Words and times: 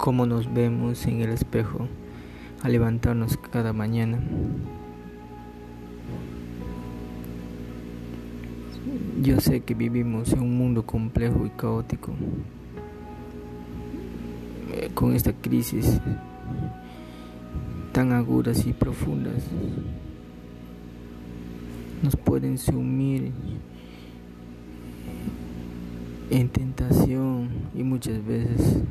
cómo 0.00 0.24
nos 0.24 0.50
vemos 0.52 1.04
en 1.06 1.20
el 1.20 1.28
espejo 1.28 1.86
al 2.62 2.72
levantarnos 2.72 3.36
cada 3.36 3.74
mañana. 3.74 4.18
Yo 9.22 9.40
sé 9.40 9.60
que 9.60 9.74
vivimos 9.74 10.32
en 10.32 10.40
un 10.40 10.56
mundo 10.56 10.86
complejo 10.86 11.44
y 11.44 11.50
caótico, 11.50 12.14
eh, 14.72 14.90
con 14.94 15.14
esta 15.14 15.34
crisis 15.34 16.00
tan 17.92 18.12
agudas 18.12 18.66
y 18.66 18.72
profundas. 18.72 19.44
Nos 22.02 22.16
pueden 22.16 22.56
sumir 22.56 23.32
en 26.30 26.48
tentación 26.48 27.50
y 27.74 27.82
muchas 27.82 28.24
veces 28.24 28.82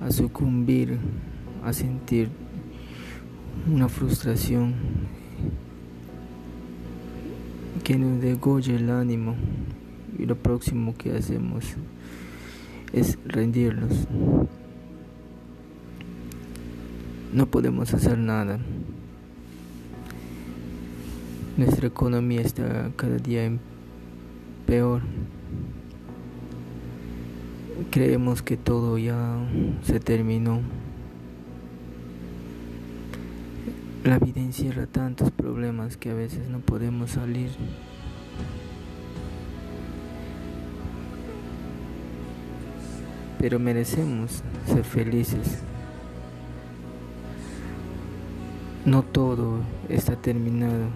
a 0.00 0.10
sucumbir, 0.10 0.98
a 1.64 1.72
sentir 1.72 2.28
una 3.70 3.88
frustración 3.88 4.74
que 7.82 7.98
nos 7.98 8.20
degolla 8.20 8.74
el 8.74 8.90
ánimo 8.90 9.34
y 10.18 10.26
lo 10.26 10.36
próximo 10.36 10.94
que 10.96 11.16
hacemos 11.16 11.64
es 12.92 13.18
rendirnos. 13.26 14.06
No 17.32 17.46
podemos 17.46 17.92
hacer 17.92 18.16
nada. 18.16 18.60
Nuestra 21.56 21.88
economía 21.88 22.40
está 22.40 22.90
cada 22.96 23.16
día 23.16 23.50
peor. 24.66 25.02
Creemos 27.90 28.42
que 28.42 28.56
todo 28.56 28.98
ya 28.98 29.36
se 29.82 29.98
terminó. 29.98 30.60
La 34.04 34.18
vida 34.18 34.40
encierra 34.40 34.86
tantos 34.86 35.30
problemas 35.30 35.96
que 35.96 36.10
a 36.10 36.14
veces 36.14 36.48
no 36.48 36.60
podemos 36.60 37.12
salir. 37.12 37.50
Pero 43.38 43.58
merecemos 43.58 44.42
ser 44.66 44.84
felices. 44.84 45.58
No 48.84 49.02
todo 49.02 49.60
está 49.88 50.14
terminado. 50.16 50.88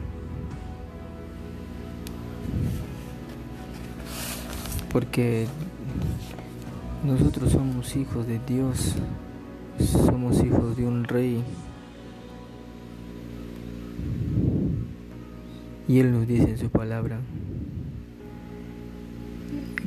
Porque 4.93 5.47
nosotros 7.05 7.53
somos 7.53 7.95
hijos 7.97 8.27
de 8.27 8.41
Dios, 8.47 8.95
somos 9.79 10.43
hijos 10.43 10.77
de 10.77 10.87
un 10.87 11.05
rey. 11.05 11.43
Y 15.87 16.01
Él 16.01 16.13
nos 16.13 16.27
dice 16.27 16.51
en 16.51 16.59
su 16.59 16.69
palabra 16.69 17.19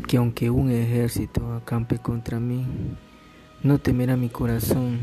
que 0.07 0.17
aunque 0.17 0.49
un 0.49 0.71
ejército 0.71 1.53
acampe 1.53 1.99
contra 1.99 2.39
mí, 2.39 2.65
no 3.63 3.77
temerá 3.77 4.15
mi 4.17 4.29
corazón. 4.29 4.99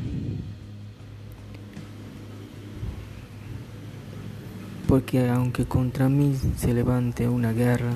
Porque 4.89 5.29
aunque 5.29 5.67
contra 5.67 6.09
mí 6.09 6.35
se 6.57 6.73
levante 6.75 7.29
una 7.29 7.53
guerra, 7.53 7.93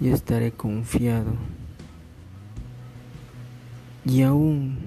yo 0.00 0.14
estaré 0.14 0.52
confiado. 0.52 1.57
Y 4.08 4.22
aún 4.22 4.78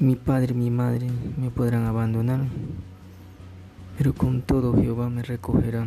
mi 0.00 0.16
padre 0.16 0.54
y 0.54 0.56
mi 0.56 0.70
madre 0.70 1.06
me 1.38 1.50
podrán 1.50 1.86
abandonar, 1.86 2.40
pero 3.96 4.12
con 4.12 4.42
todo 4.42 4.74
Jehová 4.74 5.08
me 5.08 5.22
recogerá. 5.22 5.86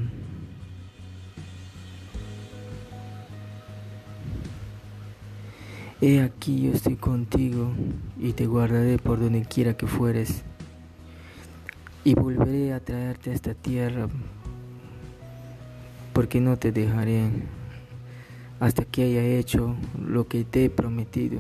He 6.00 6.22
aquí 6.22 6.62
yo 6.62 6.72
estoy 6.72 6.96
contigo 6.96 7.70
y 8.18 8.32
te 8.32 8.46
guardaré 8.46 8.98
por 8.98 9.20
donde 9.20 9.44
quiera 9.44 9.76
que 9.76 9.88
fueres 9.88 10.46
y 12.06 12.14
volveré 12.14 12.72
a 12.72 12.80
traerte 12.80 13.32
a 13.32 13.34
esta 13.34 13.54
tierra 13.54 14.08
porque 16.14 16.40
no 16.40 16.56
te 16.56 16.72
dejaré 16.72 17.30
hasta 18.66 18.84
que 18.84 19.04
haya 19.04 19.24
hecho 19.24 19.76
lo 20.04 20.28
que 20.28 20.44
te 20.44 20.66
he 20.66 20.70
prometido. 20.72 21.40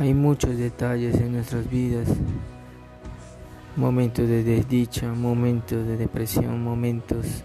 Hay 0.00 0.14
muchos 0.14 0.56
detalles 0.56 1.14
en 1.20 1.34
nuestras 1.34 1.70
vidas, 1.70 2.08
momentos 3.76 4.26
de 4.26 4.42
desdicha, 4.42 5.12
momentos 5.12 5.86
de 5.86 5.96
depresión, 5.96 6.60
momentos 6.60 7.44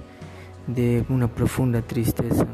de 0.65 1.05
una 1.09 1.27
profunda 1.27 1.83
tristeza. 1.83 2.47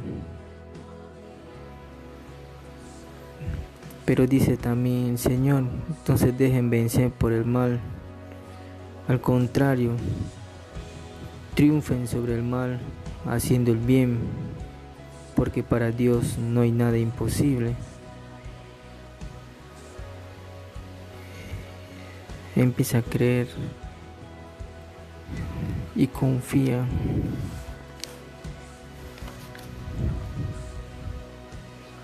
Pero 4.03 4.27
dice 4.27 4.57
también, 4.57 5.17
Señor, 5.17 5.63
entonces 5.87 6.37
dejen 6.37 6.69
vencer 6.69 7.09
por 7.09 7.31
el 7.31 7.45
mal. 7.45 7.79
Al 9.07 9.19
contrario, 9.19 9.91
triunfen 11.55 12.07
sobre 12.07 12.35
el 12.35 12.43
mal 12.43 12.79
haciendo 13.25 13.71
el 13.71 13.77
bien, 13.77 14.17
porque 15.35 15.61
para 15.61 15.91
Dios 15.91 16.37
no 16.37 16.61
hay 16.61 16.71
nada 16.71 16.97
imposible. 16.97 17.75
Empieza 22.55 22.99
a 22.99 23.01
creer 23.01 23.47
y 25.95 26.07
confía. 26.07 26.85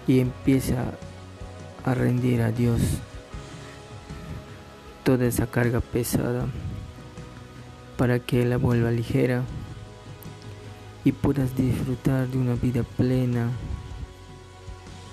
Y 0.06 0.20
empieza 0.20 0.86
a 1.86 1.94
rendir 1.94 2.42
a 2.42 2.52
Dios 2.52 2.82
toda 5.04 5.26
esa 5.26 5.48
carga 5.48 5.80
pesada 5.80 6.48
para 8.00 8.20
que 8.20 8.46
la 8.46 8.56
vuelva 8.56 8.92
ligera 8.92 9.44
y 11.04 11.12
puedas 11.12 11.54
disfrutar 11.58 12.30
de 12.30 12.38
una 12.38 12.56
vida 12.56 12.82
plena 12.84 13.50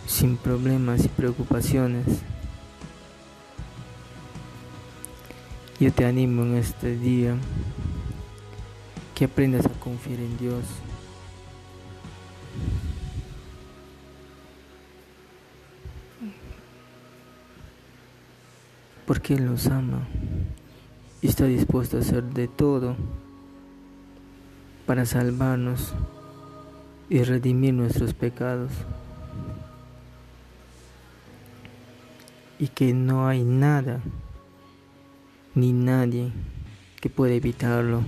sin 0.06 0.36
problemas 0.36 1.04
y 1.04 1.08
preocupaciones. 1.08 2.06
Yo 5.80 5.92
te 5.92 6.04
animo 6.04 6.44
en 6.44 6.54
este 6.54 6.96
día 6.96 7.34
que 9.16 9.24
aprendas 9.24 9.66
a 9.66 9.80
confiar 9.80 10.20
en 10.20 10.38
Dios. 10.38 10.64
porque 19.06 19.34
Él 19.34 19.46
nos 19.46 19.68
ama 19.68 20.00
está 21.26 21.46
dispuesto 21.46 21.96
a 21.96 22.00
hacer 22.00 22.22
de 22.22 22.46
todo 22.48 22.96
para 24.86 25.04
salvarnos 25.04 25.94
y 27.08 27.22
redimir 27.22 27.74
nuestros 27.74 28.14
pecados. 28.14 28.70
Y 32.58 32.68
que 32.68 32.94
no 32.94 33.28
hay 33.28 33.44
nada 33.44 34.00
ni 35.54 35.72
nadie 35.72 36.32
que 37.00 37.10
pueda 37.10 37.34
evitarlo. 37.34 38.02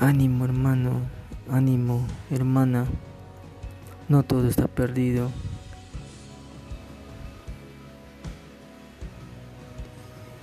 Ánimo 0.00 0.44
hermano, 0.44 1.00
ánimo 1.50 2.06
hermana. 2.30 2.86
No 4.08 4.22
todo 4.22 4.48
está 4.48 4.68
perdido. 4.68 5.30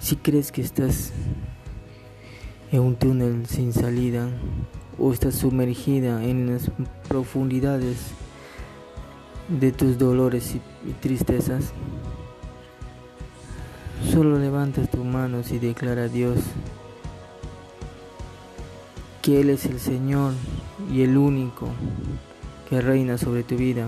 Si 0.04 0.18
crees 0.18 0.52
que 0.52 0.62
estás 0.62 1.14
en 2.74 2.82
un 2.82 2.98
túnel 2.98 3.46
sin 3.48 3.72
salida 3.72 4.28
o 5.00 5.14
estás 5.14 5.36
sumergida 5.36 6.26
en 6.26 6.52
las 6.52 6.70
profundidades 7.08 8.08
de 9.48 9.72
tus 9.72 9.98
dolores 9.98 10.58
y, 10.86 10.92
tristezas, 11.00 11.72
solo 14.12 14.38
levantas 14.40 14.92
tus 14.92 15.06
manos 15.06 15.54
y 15.54 15.60
declara 15.60 16.04
a 16.04 16.10
Dios 16.10 16.38
que 19.22 19.40
Él 19.40 19.52
es 19.52 19.66
el 19.68 19.80
Señor 19.80 20.34
y 20.92 21.04
el 21.04 21.16
único 21.16 21.70
que 22.70 22.82
reina 22.82 23.18
sobre 23.18 23.44
tu 23.44 23.56
vida 23.56 23.88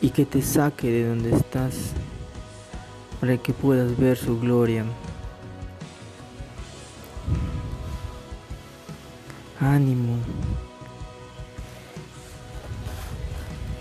y 0.00 0.10
que 0.10 0.26
te 0.26 0.42
saque 0.42 0.90
de 0.90 1.08
donde 1.08 1.36
estás 1.36 1.92
para 3.20 3.36
que 3.36 3.52
puedas 3.52 3.96
ver 3.96 4.16
su 4.16 4.38
gloria. 4.38 4.84
Ánimo. 9.60 10.16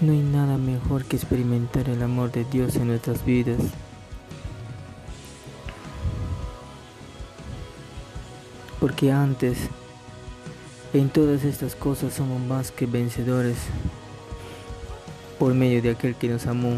No 0.01 0.12
hay 0.12 0.19
nada 0.22 0.57
mejor 0.57 1.06
que 1.06 1.16
experimentar 1.16 1.89
el 1.89 2.01
amor 2.04 2.31
de 2.31 2.45
Dios 2.45 2.75
en 2.75 2.88
nuestras 2.88 3.25
vidas. 3.25 3.60
Porque 8.80 9.12
antes, 9.12 9.57
en 10.94 11.10
todas 11.10 11.44
estas 11.44 11.75
cosas 11.75 12.13
somos 12.13 12.40
más 12.42 12.72
que 12.72 12.86
vencedores 12.86 13.57
por 15.40 15.54
medio 15.54 15.81
de 15.81 15.92
aquel 15.92 16.16
que 16.16 16.28
nos 16.28 16.45
amó. 16.48 16.78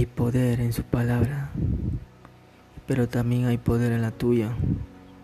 Hay 0.00 0.06
poder 0.06 0.60
en 0.60 0.72
su 0.72 0.82
palabra, 0.82 1.50
pero 2.86 3.06
también 3.06 3.44
hay 3.44 3.58
poder 3.58 3.92
en 3.92 4.00
la 4.00 4.10
tuya 4.10 4.56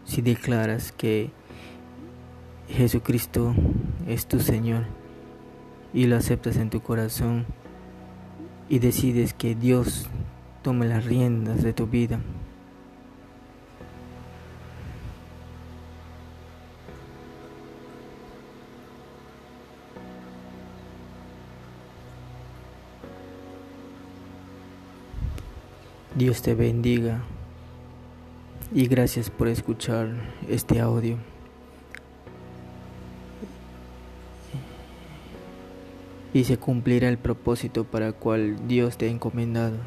si 0.04 0.20
declaras 0.20 0.92
que 0.92 1.30
Jesucristo 2.68 3.54
es 4.06 4.26
tu 4.26 4.38
Señor 4.38 4.84
y 5.94 6.04
lo 6.04 6.16
aceptas 6.16 6.58
en 6.58 6.68
tu 6.68 6.82
corazón 6.82 7.46
y 8.68 8.78
decides 8.78 9.32
que 9.32 9.54
Dios 9.54 10.10
tome 10.60 10.86
las 10.86 11.06
riendas 11.06 11.62
de 11.62 11.72
tu 11.72 11.86
vida. 11.86 12.20
Dios 26.16 26.40
te 26.40 26.54
bendiga 26.54 27.20
y 28.74 28.86
gracias 28.86 29.28
por 29.28 29.48
escuchar 29.48 30.08
este 30.48 30.80
audio. 30.80 31.18
y 36.32 36.44
se 36.44 36.58
cumplirá 36.58 37.08
el 37.08 37.16
propósito 37.16 37.84
para 37.84 38.08
el 38.08 38.14
cual 38.14 38.68
Dios 38.68 38.98
te 38.98 39.06
ha 39.06 39.10
encomendado. 39.10 39.78